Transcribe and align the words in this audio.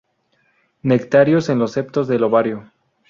Nectarios 0.81 1.49
en 1.49 1.59
los 1.59 1.73
septos 1.73 2.07
del 2.07 2.23
ovario. 2.23 2.71